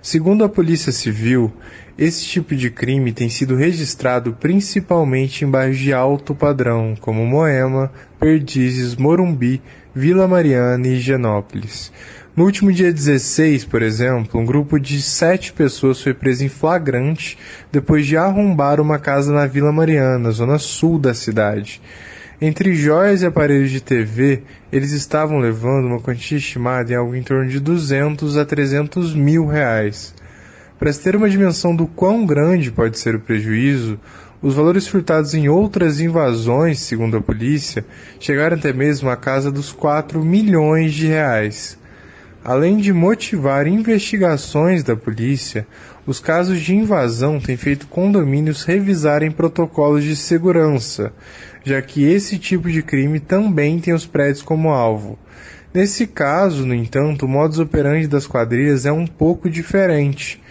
Segundo 0.00 0.44
a 0.44 0.48
Polícia 0.48 0.92
Civil, 0.92 1.52
esse 1.96 2.24
tipo 2.24 2.56
de 2.56 2.70
crime 2.70 3.12
tem 3.12 3.28
sido 3.28 3.54
registrado 3.54 4.32
principalmente 4.32 5.44
em 5.44 5.50
bairros 5.50 5.78
de 5.78 5.92
alto 5.92 6.34
padrão, 6.34 6.94
como 7.00 7.24
Moema, 7.24 7.92
Perdizes, 8.18 8.96
Morumbi, 8.96 9.62
Vila 9.94 10.26
Mariana 10.26 10.88
e 10.88 10.94
Higienópolis. 10.94 11.92
No 12.36 12.44
último 12.44 12.72
dia 12.72 12.92
16, 12.92 13.64
por 13.64 13.80
exemplo, 13.80 14.40
um 14.40 14.44
grupo 14.44 14.80
de 14.80 15.00
sete 15.00 15.52
pessoas 15.52 16.02
foi 16.02 16.12
preso 16.12 16.44
em 16.44 16.48
flagrante 16.48 17.38
depois 17.70 18.04
de 18.04 18.16
arrombar 18.16 18.80
uma 18.80 18.98
casa 18.98 19.32
na 19.32 19.46
Vila 19.46 19.70
Mariana, 19.70 20.32
zona 20.32 20.58
sul 20.58 20.98
da 20.98 21.14
cidade. 21.14 21.80
Entre 22.40 22.74
joias 22.74 23.22
e 23.22 23.26
aparelhos 23.26 23.70
de 23.70 23.80
TV, 23.80 24.42
eles 24.72 24.90
estavam 24.90 25.38
levando 25.38 25.86
uma 25.86 26.00
quantia 26.00 26.36
estimada 26.36 26.92
em 26.92 26.96
algo 26.96 27.14
em 27.14 27.22
torno 27.22 27.48
de 27.48 27.60
200 27.60 28.36
a 28.36 28.44
300 28.44 29.14
mil 29.14 29.46
reais. 29.46 30.12
Para 30.84 30.92
se 30.92 31.00
ter 31.00 31.16
uma 31.16 31.30
dimensão 31.30 31.74
do 31.74 31.86
quão 31.86 32.26
grande 32.26 32.70
pode 32.70 32.98
ser 32.98 33.14
o 33.14 33.18
prejuízo, 33.18 33.98
os 34.42 34.52
valores 34.52 34.86
furtados 34.86 35.32
em 35.32 35.48
outras 35.48 35.98
invasões, 35.98 36.78
segundo 36.78 37.16
a 37.16 37.22
polícia, 37.22 37.86
chegaram 38.20 38.58
até 38.58 38.70
mesmo 38.70 39.08
à 39.08 39.16
casa 39.16 39.50
dos 39.50 39.72
4 39.72 40.22
milhões 40.22 40.92
de 40.92 41.06
reais. 41.06 41.78
Além 42.44 42.76
de 42.76 42.92
motivar 42.92 43.66
investigações 43.66 44.82
da 44.82 44.94
polícia, 44.94 45.66
os 46.06 46.20
casos 46.20 46.60
de 46.60 46.76
invasão 46.76 47.40
têm 47.40 47.56
feito 47.56 47.86
condomínios 47.86 48.62
revisarem 48.62 49.30
protocolos 49.30 50.04
de 50.04 50.14
segurança, 50.14 51.14
já 51.64 51.80
que 51.80 52.04
esse 52.04 52.36
tipo 52.38 52.70
de 52.70 52.82
crime 52.82 53.20
também 53.20 53.80
tem 53.80 53.94
os 53.94 54.04
prédios 54.04 54.42
como 54.42 54.68
alvo. 54.68 55.18
Nesse 55.72 56.06
caso, 56.06 56.66
no 56.66 56.74
entanto, 56.74 57.24
o 57.24 57.28
modus 57.28 57.58
operandi 57.58 58.06
das 58.06 58.26
quadrilhas 58.26 58.84
é 58.84 58.92
um 58.92 59.06
pouco 59.06 59.48
diferente. 59.48 60.43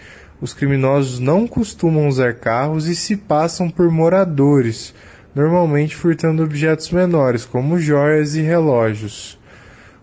Os 0.44 0.52
criminosos 0.52 1.18
não 1.20 1.46
costumam 1.46 2.06
usar 2.06 2.34
carros 2.34 2.86
e 2.86 2.94
se 2.94 3.16
passam 3.16 3.70
por 3.70 3.90
moradores, 3.90 4.94
normalmente 5.34 5.96
furtando 5.96 6.44
objetos 6.44 6.90
menores, 6.90 7.46
como 7.46 7.80
joias 7.80 8.34
e 8.34 8.42
relógios. 8.42 9.38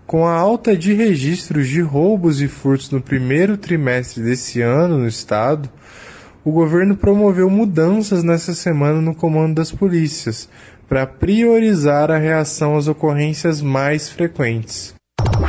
Com 0.08 0.26
a 0.26 0.34
alta 0.34 0.76
de 0.76 0.94
registros 0.94 1.68
de 1.68 1.80
roubos 1.80 2.42
e 2.42 2.48
furtos 2.48 2.90
no 2.90 3.00
primeiro 3.00 3.56
trimestre 3.56 4.24
desse 4.24 4.62
ano 4.62 4.98
no 4.98 5.08
estado, 5.08 5.70
o 6.44 6.52
governo 6.52 6.98
promoveu 6.98 7.48
mudanças 7.48 8.24
nessa 8.24 8.56
semana 8.56 9.00
no 9.00 9.14
comando 9.14 9.54
das 9.54 9.72
polícias 9.72 10.50
para 10.90 11.06
priorizar 11.06 12.10
a 12.10 12.18
reação 12.18 12.76
às 12.76 12.88
ocorrências 12.88 13.62
mais 13.62 14.10
frequentes. 14.10 14.96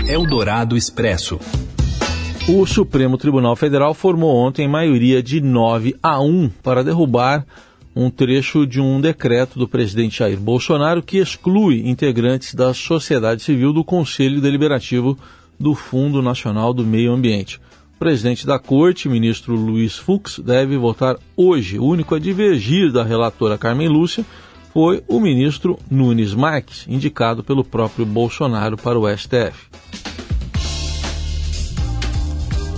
Eldorado 0.06 0.76
Expresso. 0.76 1.40
O 2.48 2.66
Supremo 2.66 3.16
Tribunal 3.16 3.54
Federal 3.54 3.94
formou 3.94 4.34
ontem 4.34 4.66
maioria 4.66 5.22
de 5.22 5.40
9 5.40 5.94
a 6.02 6.20
1 6.20 6.50
para 6.60 6.82
derrubar 6.82 7.46
um 7.94 8.10
trecho 8.10 8.66
de 8.66 8.80
um 8.80 9.00
decreto 9.00 9.60
do 9.60 9.68
presidente 9.68 10.18
Jair 10.18 10.40
Bolsonaro 10.40 11.02
que 11.02 11.18
exclui 11.18 11.88
integrantes 11.88 12.52
da 12.52 12.74
sociedade 12.74 13.42
civil 13.42 13.72
do 13.72 13.84
Conselho 13.84 14.40
Deliberativo 14.40 15.16
do 15.58 15.72
Fundo 15.72 16.20
Nacional 16.20 16.74
do 16.74 16.84
Meio 16.84 17.12
Ambiente. 17.12 17.60
O 17.94 17.98
presidente 18.00 18.44
da 18.44 18.58
Corte, 18.58 19.08
ministro 19.08 19.54
Luiz 19.54 19.96
Fux, 19.96 20.40
deve 20.40 20.76
votar 20.76 21.16
hoje. 21.36 21.78
O 21.78 21.84
único 21.84 22.16
a 22.16 22.18
divergir 22.18 22.90
da 22.90 23.04
relatora 23.04 23.56
Carmen 23.56 23.86
Lúcia 23.86 24.26
foi 24.72 25.04
o 25.06 25.20
ministro 25.20 25.78
Nunes 25.88 26.34
Marques, 26.34 26.86
indicado 26.88 27.44
pelo 27.44 27.62
próprio 27.62 28.04
Bolsonaro 28.04 28.76
para 28.76 28.98
o 28.98 29.08
STF. 29.16 29.70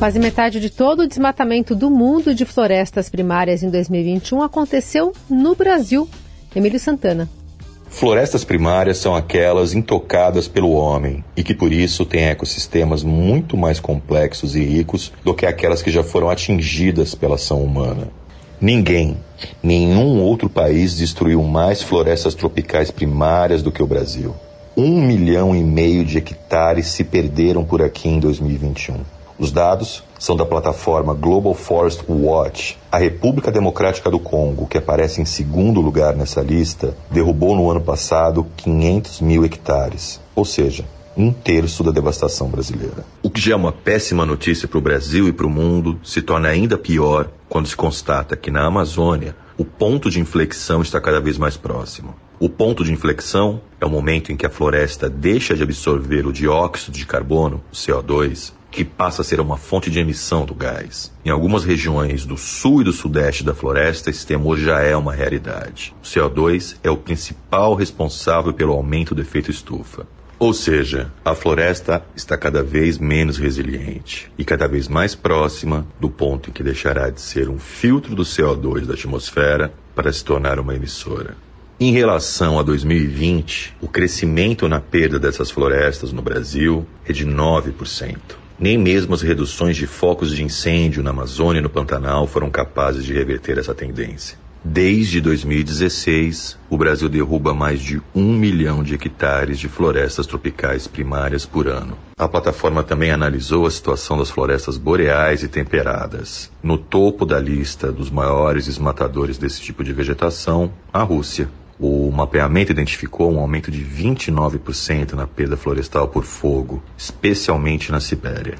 Quase 0.05 0.19
metade 0.19 0.61
de 0.61 0.69
todo 0.69 1.01
o 1.01 1.09
desmatamento 1.09 1.75
do 1.75 1.89
mundo 1.89 2.35
de 2.35 2.45
florestas 2.45 3.09
primárias 3.09 3.63
em 3.63 3.71
2021 3.71 4.43
aconteceu 4.43 5.15
no 5.31 5.55
Brasil. 5.55 6.07
Emílio 6.55 6.79
Santana. 6.79 7.27
Florestas 7.89 8.45
primárias 8.45 8.99
são 8.99 9.15
aquelas 9.17 9.73
intocadas 9.73 10.47
pelo 10.47 10.73
homem 10.73 11.25
e 11.35 11.43
que 11.43 11.55
por 11.55 11.73
isso 11.73 12.05
têm 12.05 12.27
ecossistemas 12.27 13.03
muito 13.03 13.57
mais 13.57 13.81
complexos 13.81 14.55
e 14.55 14.63
ricos 14.63 15.11
do 15.25 15.33
que 15.33 15.47
aquelas 15.47 15.81
que 15.81 15.91
já 15.91 16.05
foram 16.05 16.29
atingidas 16.29 17.15
pela 17.15 17.37
ação 17.37 17.63
humana. 17.63 18.09
Ninguém, 18.61 19.17
nenhum 19.63 20.21
outro 20.21 20.51
país 20.51 20.95
destruiu 20.95 21.43
mais 21.43 21.81
florestas 21.83 22.35
tropicais 22.35 22.91
primárias 22.91 23.63
do 23.63 23.73
que 23.73 23.83
o 23.83 23.87
Brasil. 23.87 24.35
Um 24.77 25.01
milhão 25.01 25.57
e 25.57 25.65
meio 25.65 26.05
de 26.05 26.19
hectares 26.19 26.89
se 26.89 27.05
perderam 27.05 27.65
por 27.65 27.81
aqui 27.81 28.11
em 28.11 28.21
2021. 28.21 28.97
Os 29.39 29.51
dados 29.51 30.05
são 30.19 30.37
da 30.37 30.47
plataforma 30.47 31.13
Global 31.13 31.55
Forest 31.55 32.05
Watch. 32.09 32.79
A 32.91 32.99
República 32.99 33.51
Democrática 33.51 34.09
do 34.09 34.21
Congo, 34.21 34.67
que 34.67 34.79
aparece 34.79 35.21
em 35.21 35.25
segundo 35.25 35.81
lugar 35.81 36.15
nessa 36.15 36.41
lista, 36.41 36.97
derrubou 37.11 37.57
no 37.57 37.69
ano 37.69 37.81
passado 37.81 38.47
500 38.57 39.21
mil 39.21 39.45
hectares, 39.45 40.21
ou 40.37 40.45
seja, 40.45 40.85
um 41.17 41.33
terço 41.33 41.83
da 41.83 41.91
devastação 41.91 42.49
brasileira. 42.49 43.05
O 43.23 43.31
que 43.31 43.41
já 43.41 43.55
é 43.55 43.57
uma 43.57 43.73
péssima 43.73 44.25
notícia 44.25 44.69
para 44.69 44.79
o 44.79 44.83
Brasil 44.83 45.29
e 45.29 45.33
para 45.33 45.47
o 45.47 45.51
mundo 45.51 45.99
se 46.03 46.23
torna 46.23 46.49
ainda 46.49 46.79
pior 46.79 47.29
quando 47.49 47.67
se 47.67 47.77
constata 47.77 48.37
que 48.37 48.51
na 48.51 48.67
Amazônia 48.67 49.37
o 49.57 49.65
ponto 49.65 50.11
de 50.11 50.21
inflexão 50.21 50.83
está 50.83 51.01
cada 51.01 51.21
vez 51.21 51.39
mais 51.39 51.57
próximo. 51.57 52.15
O 52.41 52.49
ponto 52.49 52.85
de 52.85 52.93
inflexão 52.93 53.61
é 53.81 53.87
o 53.87 53.91
momento 53.91 54.33
em 54.33 54.37
que 54.37 54.45
a 54.45 54.51
floresta 54.51 55.09
deixa 55.09 55.55
de 55.55 55.63
absorver 55.63 56.27
o 56.27 56.33
dióxido 56.33 56.95
de 56.95 57.07
carbono, 57.07 57.63
o 57.73 57.77
CO2, 57.77 58.53
que 58.75 58.85
passa 58.85 59.23
a 59.23 59.25
ser 59.25 59.41
uma 59.41 59.57
fonte 59.57 59.89
de 59.89 60.01
emissão 60.01 60.45
do 60.45 60.53
gás. 60.53 61.13
Em 61.25 61.31
algumas 61.31 61.65
regiões 61.65 62.27
do 62.27 62.37
sul 62.37 62.81
e 62.81 62.85
do 62.85 62.93
sudeste 62.93 63.45
da 63.45 63.55
floresta, 63.55 64.11
esse 64.11 64.27
temor 64.27 64.59
já 64.59 64.81
é 64.81 64.97
uma 64.97 65.13
realidade. 65.13 65.95
O 66.03 66.05
CO2 66.05 66.77
é 66.83 66.91
o 66.91 66.97
principal 66.97 67.75
responsável 67.75 68.53
pelo 68.53 68.73
aumento 68.73 69.15
do 69.15 69.23
efeito 69.23 69.49
estufa. 69.49 70.09
Ou 70.41 70.53
seja, 70.53 71.13
a 71.25 71.37
floresta 71.37 72.05
está 72.17 72.37
cada 72.37 72.65
vez 72.65 72.99
menos 72.99 73.39
resiliente 73.39 74.31
e 74.37 74.45
cada 74.45 74.67
vez 74.67 74.89
mais 74.89 75.15
próxima 75.15 75.87
do 76.01 76.11
ponto 76.11 76.51
em 76.51 76.53
que 76.53 76.65
deixará 76.65 77.09
de 77.11 77.21
ser 77.21 77.49
um 77.49 77.61
filtro 77.61 78.17
do 78.17 78.25
CO2 78.25 78.87
da 78.87 78.95
atmosfera 78.95 79.73
para 79.95 80.13
se 80.13 80.25
tornar 80.25 80.59
uma 80.59 80.75
emissora. 80.75 81.37
Em 81.79 81.93
relação 81.93 82.59
a 82.59 82.63
2020, 82.65 83.77
o 83.81 83.87
crescimento 83.87 84.69
na 84.69 84.81
perda 84.81 85.19
dessas 85.19 85.51
florestas 85.51 86.13
no 86.13 86.23
Brasil 86.23 86.85
é 87.07 87.13
de 87.13 87.25
9%. 87.25 88.44
Nem 88.59 88.79
mesmo 88.79 89.15
as 89.15 89.23
reduções 89.23 89.77
de 89.77 89.87
focos 89.87 90.35
de 90.35 90.43
incêndio 90.43 91.03
na 91.03 91.11
Amazônia 91.11 91.59
e 91.59 91.63
no 91.63 91.71
Pantanal 91.71 92.27
foram 92.27 92.51
capazes 92.51 93.05
de 93.05 93.13
reverter 93.13 93.59
essa 93.59 93.75
tendência. 93.75 94.39
Desde 94.67 95.21
2016, 95.21 96.57
o 96.71 96.79
Brasil 96.79 97.07
derruba 97.07 97.53
mais 97.53 97.83
de 97.83 98.01
um 98.15 98.33
milhão 98.33 98.83
de 98.83 98.95
hectares 98.95 99.59
de 99.59 99.69
florestas 99.69 100.27
tropicais 100.27 100.87
primárias 100.87 101.45
por 101.45 101.69
ano. 101.69 101.99
A 102.17 102.27
plataforma 102.27 102.83
também 102.83 103.11
analisou 103.11 103.67
a 103.67 103.71
situação 103.71 104.17
das 104.17 104.31
florestas 104.31 104.79
boreais 104.79 105.43
e 105.43 105.49
temperadas. 105.49 106.51
No 106.63 106.79
topo 106.79 107.27
da 107.27 107.39
lista 107.39 107.93
dos 107.93 108.09
maiores 108.09 108.65
desmatadores 108.65 109.37
desse 109.37 109.61
tipo 109.61 109.85
de 109.85 109.93
vegetação, 109.93 110.73
a 110.91 111.03
Rússia. 111.03 111.51
O 111.79 112.11
mapeamento 112.11 112.71
identificou 112.71 113.33
um 113.33 113.39
aumento 113.39 113.71
de 113.71 113.85
29% 113.85 115.13
na 115.13 115.27
perda 115.27 115.57
florestal 115.57 116.09
por 116.09 116.25
fogo, 116.25 116.83
especialmente 116.97 117.91
na 117.91 118.01
Sibéria. 118.01 118.57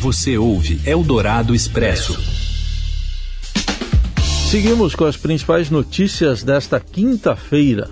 Você 0.00 0.36
ouve 0.36 0.80
Eldorado 0.86 1.54
Expresso. 1.54 2.18
Seguimos 4.50 4.94
com 4.94 5.04
as 5.04 5.16
principais 5.16 5.70
notícias 5.70 6.42
desta 6.42 6.80
quinta-feira. 6.80 7.88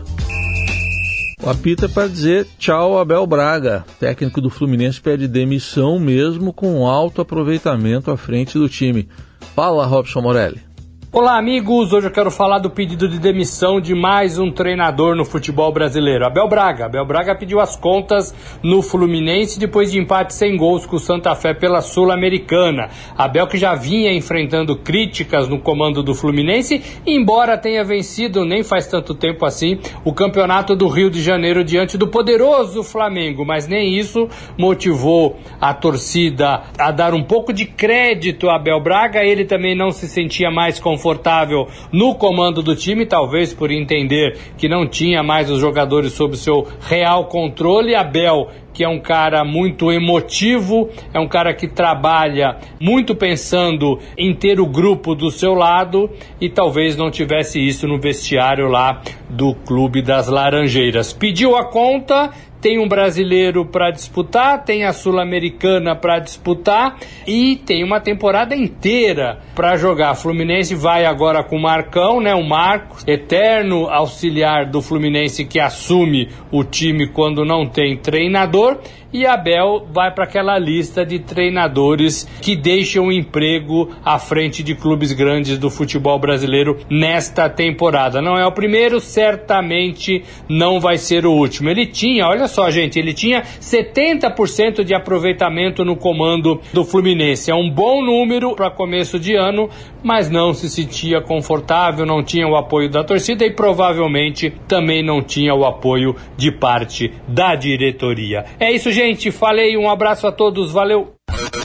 O 1.40 1.48
apito 1.48 1.84
é 1.84 1.88
para 1.88 2.08
dizer 2.08 2.46
tchau 2.58 2.98
Abel 2.98 3.26
Braga. 3.26 3.84
técnico 4.00 4.40
do 4.40 4.50
Fluminense 4.50 5.00
pede 5.00 5.28
demissão 5.28 5.98
mesmo 5.98 6.52
com 6.52 6.86
alto 6.86 7.20
aproveitamento 7.20 8.10
à 8.10 8.16
frente 8.16 8.58
do 8.58 8.68
time. 8.68 9.08
Fala, 9.54 9.86
Robson 9.86 10.20
Morelli. 10.20 10.67
Olá, 11.10 11.38
amigos. 11.38 11.94
Hoje 11.94 12.06
eu 12.06 12.10
quero 12.10 12.30
falar 12.30 12.58
do 12.58 12.68
pedido 12.68 13.08
de 13.08 13.18
demissão 13.18 13.80
de 13.80 13.94
mais 13.94 14.38
um 14.38 14.50
treinador 14.50 15.16
no 15.16 15.24
futebol 15.24 15.72
brasileiro, 15.72 16.26
Abel 16.26 16.46
Braga. 16.46 16.84
Abel 16.84 17.06
Braga 17.06 17.34
pediu 17.34 17.60
as 17.60 17.74
contas 17.74 18.34
no 18.62 18.82
Fluminense 18.82 19.58
depois 19.58 19.90
de 19.90 19.98
empate 19.98 20.34
sem 20.34 20.54
gols 20.54 20.84
com 20.84 20.96
o 20.96 21.00
Santa 21.00 21.34
Fé 21.34 21.54
pela 21.54 21.80
Sul-Americana. 21.80 22.90
Abel 23.16 23.46
que 23.46 23.56
já 23.56 23.74
vinha 23.74 24.12
enfrentando 24.12 24.76
críticas 24.76 25.48
no 25.48 25.58
comando 25.58 26.02
do 26.02 26.14
Fluminense, 26.14 26.82
embora 27.06 27.56
tenha 27.56 27.82
vencido 27.82 28.44
nem 28.44 28.62
faz 28.62 28.86
tanto 28.86 29.14
tempo 29.14 29.46
assim 29.46 29.78
o 30.04 30.12
Campeonato 30.12 30.76
do 30.76 30.88
Rio 30.88 31.08
de 31.08 31.22
Janeiro 31.22 31.64
diante 31.64 31.96
do 31.96 32.08
poderoso 32.08 32.82
Flamengo, 32.82 33.46
mas 33.46 33.66
nem 33.66 33.94
isso 33.94 34.28
motivou 34.58 35.38
a 35.58 35.72
torcida 35.72 36.64
a 36.78 36.90
dar 36.90 37.14
um 37.14 37.24
pouco 37.24 37.50
de 37.50 37.64
crédito 37.64 38.50
a 38.50 38.56
Abel 38.56 38.78
Braga. 38.78 39.24
Ele 39.24 39.46
também 39.46 39.74
não 39.74 39.90
se 39.90 40.06
sentia 40.06 40.50
mais 40.50 40.78
confortável 40.78 40.97
confortável 40.98 41.68
no 41.92 42.16
comando 42.16 42.60
do 42.60 42.74
time, 42.74 43.06
talvez 43.06 43.54
por 43.54 43.70
entender 43.70 44.36
que 44.58 44.68
não 44.68 44.86
tinha 44.86 45.22
mais 45.22 45.48
os 45.48 45.60
jogadores 45.60 46.12
sob 46.12 46.36
seu 46.36 46.66
real 46.80 47.26
controle. 47.26 47.94
Abel 47.94 48.48
que 48.78 48.84
é 48.84 48.88
um 48.88 49.00
cara 49.00 49.44
muito 49.44 49.90
emotivo, 49.90 50.88
é 51.12 51.18
um 51.18 51.26
cara 51.26 51.52
que 51.52 51.66
trabalha 51.66 52.58
muito 52.78 53.12
pensando 53.12 53.98
em 54.16 54.32
ter 54.32 54.60
o 54.60 54.66
grupo 54.66 55.16
do 55.16 55.32
seu 55.32 55.52
lado 55.52 56.08
e 56.40 56.48
talvez 56.48 56.96
não 56.96 57.10
tivesse 57.10 57.58
isso 57.58 57.88
no 57.88 57.98
vestiário 57.98 58.68
lá 58.68 59.02
do 59.28 59.52
Clube 59.52 60.00
das 60.00 60.28
Laranjeiras. 60.28 61.12
Pediu 61.12 61.56
a 61.56 61.64
conta, 61.64 62.30
tem 62.60 62.78
um 62.78 62.88
brasileiro 62.88 63.64
para 63.64 63.90
disputar, 63.90 64.64
tem 64.64 64.84
a 64.84 64.92
sul-americana 64.92 65.94
para 65.94 66.18
disputar 66.18 66.98
e 67.26 67.56
tem 67.56 67.84
uma 67.84 68.00
temporada 68.00 68.54
inteira 68.54 69.38
para 69.54 69.76
jogar. 69.76 70.14
Fluminense 70.14 70.74
vai 70.74 71.04
agora 71.04 71.42
com 71.42 71.56
o 71.56 71.62
Marcão, 71.62 72.20
né? 72.20 72.34
O 72.34 72.46
Marcos, 72.46 73.04
eterno 73.06 73.88
auxiliar 73.88 74.66
do 74.66 74.82
Fluminense 74.82 75.44
que 75.44 75.60
assume 75.60 76.28
o 76.50 76.64
time 76.64 77.08
quando 77.08 77.44
não 77.44 77.66
tem 77.66 77.96
treinador 77.96 78.78
e 79.12 79.26
Abel 79.26 79.86
vai 79.90 80.10
para 80.10 80.24
aquela 80.24 80.58
lista 80.58 81.04
de 81.04 81.18
treinadores 81.18 82.28
que 82.42 82.54
deixam 82.54 83.10
emprego 83.10 83.90
à 84.04 84.18
frente 84.18 84.62
de 84.62 84.74
clubes 84.74 85.12
grandes 85.12 85.56
do 85.58 85.70
futebol 85.70 86.18
brasileiro 86.18 86.78
nesta 86.90 87.48
temporada. 87.48 88.20
Não 88.20 88.36
é 88.36 88.46
o 88.46 88.52
primeiro, 88.52 89.00
certamente 89.00 90.22
não 90.48 90.78
vai 90.78 90.98
ser 90.98 91.24
o 91.24 91.32
último. 91.32 91.70
Ele 91.70 91.86
tinha, 91.86 92.26
olha 92.26 92.46
só, 92.46 92.70
gente, 92.70 92.98
ele 92.98 93.14
tinha 93.14 93.42
70% 93.42 94.84
de 94.84 94.94
aproveitamento 94.94 95.84
no 95.84 95.96
comando 95.96 96.60
do 96.72 96.84
Fluminense. 96.84 97.50
É 97.50 97.54
um 97.54 97.70
bom 97.70 98.04
número 98.04 98.54
para 98.54 98.70
começo 98.70 99.18
de 99.18 99.34
ano, 99.34 99.70
mas 100.02 100.28
não 100.28 100.52
se 100.52 100.68
sentia 100.68 101.20
confortável, 101.20 102.04
não 102.04 102.22
tinha 102.22 102.46
o 102.46 102.56
apoio 102.56 102.90
da 102.90 103.02
torcida 103.02 103.44
e 103.44 103.50
provavelmente 103.50 104.52
também 104.68 105.02
não 105.02 105.22
tinha 105.22 105.54
o 105.54 105.64
apoio 105.64 106.14
de 106.36 106.52
parte 106.52 107.10
da 107.26 107.54
diretoria. 107.54 108.44
É 108.60 108.70
isso, 108.70 108.90
gente. 108.90 108.97
Falei, 109.30 109.76
um 109.76 109.88
abraço 109.88 110.26
a 110.26 110.32
todos, 110.32 110.72
valeu. 110.72 111.14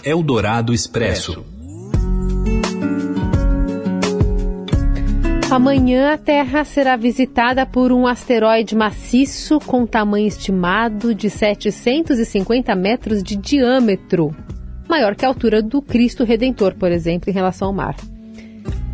Eldorado 0.05 0.71
Expresso. 0.71 1.43
Amanhã 5.49 6.13
a 6.13 6.17
Terra 6.17 6.63
será 6.63 6.95
visitada 6.95 7.65
por 7.65 7.91
um 7.91 8.05
asteroide 8.05 8.75
maciço 8.75 9.59
com 9.59 9.87
tamanho 9.87 10.27
estimado 10.27 11.15
de 11.15 11.27
750 11.27 12.75
metros 12.75 13.23
de 13.23 13.35
diâmetro, 13.35 14.29
maior 14.87 15.15
que 15.15 15.25
a 15.25 15.27
altura 15.27 15.59
do 15.59 15.81
Cristo 15.81 16.23
Redentor, 16.23 16.75
por 16.75 16.91
exemplo, 16.91 17.31
em 17.31 17.33
relação 17.33 17.69
ao 17.69 17.73
mar. 17.73 17.95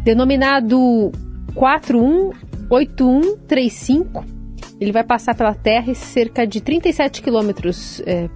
Denominado 0.06 1.12
418135, 1.56 4.39
ele 4.80 4.92
vai 4.92 5.04
passar 5.04 5.36
pela 5.36 5.54
Terra 5.54 5.94
cerca 5.94 6.48
de 6.48 6.62
37 6.62 7.22
quilômetros 7.22 8.02
é, 8.06 8.30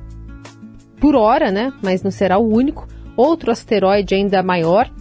por 0.99 1.15
hora, 1.15 1.51
né? 1.51 1.71
Mas 1.81 2.03
não 2.03 2.11
será 2.11 2.37
o 2.37 2.47
único. 2.47 2.87
Outro 3.15 3.51
asteroide 3.51 4.15
ainda 4.15 4.43
maior 4.43 4.91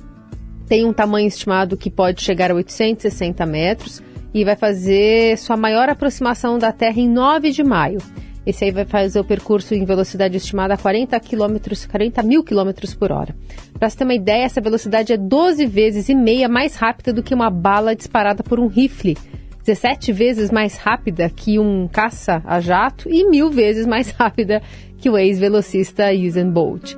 tem 0.69 0.87
um 0.87 0.93
tamanho 0.93 1.27
estimado 1.27 1.77
que 1.77 1.91
pode 1.91 2.23
chegar 2.23 2.51
a 2.51 2.55
860 2.55 3.45
metros 3.45 4.03
e 4.33 4.45
vai 4.45 4.57
fazer 4.57 5.37
sua 5.37 5.57
maior 5.57 5.89
aproximação 5.89 6.59
da 6.59 6.73
Terra 6.73 7.01
em 7.01 7.09
9 7.09 7.51
de 7.51 7.63
maio. 7.63 7.99
Esse 8.45 8.65
aí 8.65 8.73
vai 8.73 8.85
fazer 8.85 9.21
o 9.21 9.25
percurso 9.25 9.75
em 9.75 9.85
velocidade 9.85 10.37
estimada 10.37 10.75
a 10.75 10.77
40, 10.77 11.19
km, 11.21 11.57
40 11.91 12.23
mil 12.23 12.43
km 12.43 12.71
por 12.99 13.13
hora. 13.13 13.37
Para 13.79 13.89
você 13.89 13.99
ter 13.99 14.05
uma 14.05 14.15
ideia, 14.15 14.45
essa 14.45 14.61
velocidade 14.61 15.13
é 15.13 15.17
12 15.17 15.65
vezes 15.67 16.09
e 16.09 16.15
meia 16.15 16.49
mais 16.49 16.75
rápida 16.75 17.13
do 17.13 17.23
que 17.23 17.35
uma 17.35 17.51
bala 17.51 17.95
disparada 17.95 18.43
por 18.43 18.59
um 18.59 18.67
rifle, 18.67 19.17
17 19.65 20.13
vezes 20.13 20.51
mais 20.51 20.77
rápida 20.77 21.31
que 21.31 21.59
um 21.59 21.89
caça 21.89 22.43
a 22.45 22.61
jato 22.61 23.09
e 23.09 23.29
mil 23.29 23.51
vezes 23.51 23.87
mais 23.87 24.11
rápida 24.19 24.63
que 24.99 25.09
o 25.09 25.17
ex-velocista 25.17 26.13
Usain 26.13 26.51
Bolt. 26.51 26.95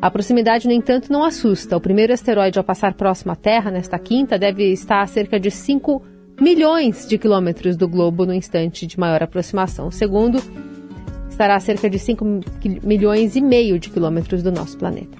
A 0.00 0.10
proximidade, 0.10 0.66
no 0.68 0.72
entanto, 0.72 1.12
não 1.12 1.24
assusta. 1.24 1.76
O 1.76 1.80
primeiro 1.80 2.12
asteroide 2.12 2.58
a 2.58 2.62
passar 2.62 2.94
próximo 2.94 3.32
à 3.32 3.36
Terra, 3.36 3.70
nesta 3.70 3.98
quinta, 3.98 4.38
deve 4.38 4.72
estar 4.72 5.02
a 5.02 5.06
cerca 5.06 5.40
de 5.40 5.50
5 5.50 6.00
milhões 6.40 7.06
de 7.06 7.18
quilômetros 7.18 7.76
do 7.76 7.88
globo 7.88 8.24
no 8.24 8.32
instante 8.32 8.86
de 8.86 8.98
maior 8.98 9.22
aproximação. 9.24 9.88
O 9.88 9.92
segundo 9.92 10.40
estará 11.28 11.56
a 11.56 11.60
cerca 11.60 11.90
de 11.90 11.98
5 11.98 12.24
milhões 12.82 13.34
e 13.34 13.40
meio 13.40 13.78
de 13.78 13.90
quilômetros 13.90 14.40
do 14.40 14.52
nosso 14.52 14.78
planeta. 14.78 15.18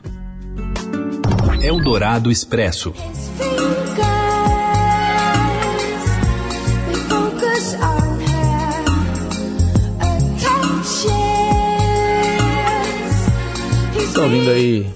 Eldorado 1.60 2.30
Expresso. 2.30 2.94
Está 14.08 14.22
ouvindo 14.22 14.50
aí 14.50 14.86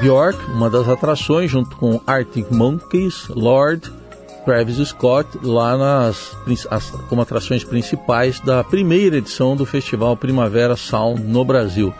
Bjork, 0.00 0.38
uma 0.50 0.68
das 0.70 0.88
atrações, 0.88 1.50
junto 1.50 1.76
com 1.76 2.00
Arctic 2.06 2.50
Monkeys, 2.50 3.28
Lord, 3.28 3.92
Travis 4.44 4.76
Scott, 4.88 5.28
lá 5.42 5.76
nas 5.76 6.36
as, 6.70 6.90
como 7.08 7.22
atrações 7.22 7.62
principais 7.62 8.40
da 8.40 8.64
primeira 8.64 9.18
edição 9.18 9.54
do 9.54 9.66
Festival 9.66 10.16
Primavera 10.16 10.76
Sound 10.76 11.22
no 11.22 11.44
Brasil. 11.44 11.92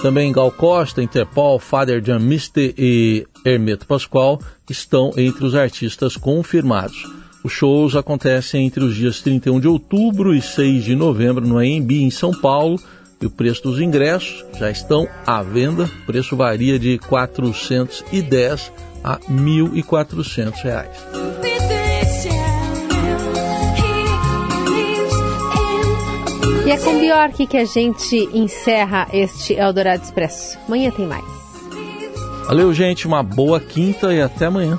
Também 0.00 0.32
Gal 0.32 0.50
Costa, 0.52 1.02
Interpol, 1.02 1.58
Father 1.58 2.00
John 2.00 2.20
Misty 2.20 2.74
e 2.78 3.26
Hermeto 3.44 3.86
Pascoal 3.86 4.40
estão 4.70 5.12
entre 5.16 5.44
os 5.44 5.54
artistas 5.54 6.16
confirmados. 6.16 7.04
Os 7.44 7.52
shows 7.52 7.96
acontecem 7.96 8.66
entre 8.66 8.84
os 8.84 8.94
dias 8.94 9.20
31 9.20 9.58
de 9.58 9.68
outubro 9.68 10.32
e 10.32 10.40
6 10.40 10.84
de 10.84 10.94
novembro 10.94 11.46
no 11.46 11.58
AMB 11.58 11.90
em 11.90 12.10
São 12.10 12.32
Paulo, 12.32 12.80
e 13.22 13.26
o 13.26 13.30
preço 13.30 13.62
dos 13.62 13.80
ingressos 13.80 14.44
já 14.58 14.70
estão 14.70 15.08
à 15.24 15.42
venda. 15.42 15.88
O 16.02 16.06
preço 16.06 16.36
varia 16.36 16.78
de 16.78 16.92
R$ 16.92 16.98
410 16.98 18.72
a 19.02 19.18
1.400 19.18 20.62
reais. 20.62 21.06
E 26.64 26.70
é 26.70 26.76
com 26.76 26.98
Bjork 26.98 27.46
que 27.46 27.56
a 27.56 27.64
gente 27.64 28.28
encerra 28.32 29.08
este 29.12 29.54
Eldorado 29.54 30.02
Expresso. 30.02 30.58
Amanhã 30.66 30.90
tem 30.90 31.06
mais. 31.06 31.24
Valeu, 32.46 32.72
gente. 32.72 33.06
Uma 33.06 33.22
boa 33.22 33.60
quinta 33.60 34.12
e 34.12 34.20
até 34.20 34.46
amanhã. 34.46 34.78